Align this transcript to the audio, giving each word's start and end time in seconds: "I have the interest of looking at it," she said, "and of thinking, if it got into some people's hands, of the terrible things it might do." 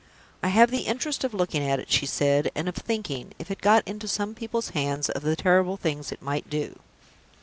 "I 0.41 0.47
have 0.47 0.71
the 0.71 0.87
interest 0.87 1.23
of 1.23 1.31
looking 1.31 1.61
at 1.61 1.77
it," 1.79 1.91
she 1.91 2.07
said, 2.07 2.49
"and 2.55 2.67
of 2.67 2.73
thinking, 2.75 3.33
if 3.37 3.51
it 3.51 3.61
got 3.61 3.87
into 3.87 4.07
some 4.07 4.33
people's 4.33 4.69
hands, 4.69 5.11
of 5.11 5.21
the 5.21 5.35
terrible 5.35 5.77
things 5.77 6.11
it 6.11 6.23
might 6.23 6.49
do." 6.49 6.79